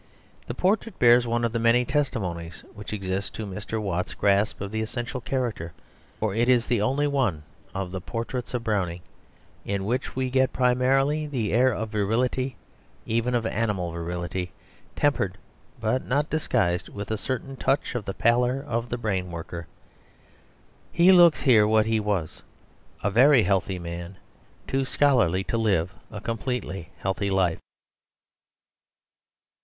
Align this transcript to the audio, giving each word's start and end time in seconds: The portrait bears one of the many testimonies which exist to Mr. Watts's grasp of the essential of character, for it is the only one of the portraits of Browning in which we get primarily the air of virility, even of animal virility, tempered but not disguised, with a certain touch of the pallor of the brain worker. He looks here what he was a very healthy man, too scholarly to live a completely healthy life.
The 0.47 0.55
portrait 0.55 0.97
bears 0.97 1.27
one 1.27 1.45
of 1.45 1.51
the 1.51 1.59
many 1.59 1.85
testimonies 1.85 2.63
which 2.73 2.91
exist 2.91 3.35
to 3.35 3.45
Mr. 3.45 3.79
Watts's 3.79 4.15
grasp 4.15 4.59
of 4.59 4.71
the 4.71 4.81
essential 4.81 5.19
of 5.19 5.25
character, 5.25 5.73
for 6.19 6.33
it 6.33 6.49
is 6.49 6.65
the 6.65 6.81
only 6.81 7.05
one 7.05 7.43
of 7.75 7.91
the 7.91 8.01
portraits 8.01 8.55
of 8.55 8.63
Browning 8.63 9.01
in 9.63 9.85
which 9.85 10.15
we 10.15 10.31
get 10.31 10.51
primarily 10.51 11.27
the 11.27 11.53
air 11.53 11.71
of 11.71 11.89
virility, 11.89 12.55
even 13.05 13.35
of 13.35 13.45
animal 13.45 13.91
virility, 13.91 14.51
tempered 14.95 15.37
but 15.79 16.03
not 16.03 16.31
disguised, 16.31 16.89
with 16.89 17.11
a 17.11 17.15
certain 17.15 17.55
touch 17.55 17.93
of 17.93 18.05
the 18.05 18.13
pallor 18.15 18.59
of 18.67 18.89
the 18.89 18.97
brain 18.97 19.29
worker. 19.29 19.67
He 20.91 21.11
looks 21.11 21.41
here 21.41 21.67
what 21.67 21.85
he 21.85 21.99
was 21.99 22.41
a 23.03 23.11
very 23.11 23.43
healthy 23.43 23.77
man, 23.77 24.17
too 24.65 24.83
scholarly 24.83 25.43
to 25.43 25.59
live 25.59 25.93
a 26.09 26.19
completely 26.19 26.89
healthy 27.03 27.29
life. 27.29 27.59